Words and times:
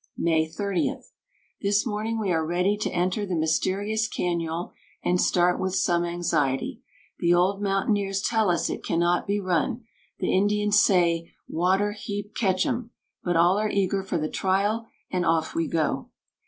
"May 0.17 0.47
30. 0.47 0.95
This 1.61 1.85
morning 1.85 2.19
we 2.19 2.31
are 2.31 2.43
ready 2.43 2.75
to 2.75 2.89
enter 2.89 3.23
the 3.23 3.35
mysterious 3.35 4.09
cañon, 4.09 4.71
and 5.03 5.21
start 5.21 5.59
with 5.59 5.75
some 5.75 6.03
anxiety. 6.05 6.81
The 7.19 7.35
old 7.35 7.61
mountaineers 7.61 8.23
tell 8.23 8.49
us 8.49 8.67
it 8.67 8.83
cannot 8.83 9.27
be 9.27 9.39
run; 9.39 9.83
the 10.17 10.33
Indians 10.33 10.79
say, 10.79 11.31
'Water 11.47 11.91
heap 11.91 12.33
catch 12.33 12.65
'em;' 12.65 12.89
but 13.23 13.37
all 13.37 13.59
are 13.59 13.69
eager 13.69 14.01
for 14.01 14.17
the 14.17 14.27
trial, 14.27 14.87
and 15.11 15.23
off 15.23 15.53
we 15.53 15.67
go." 15.67 16.09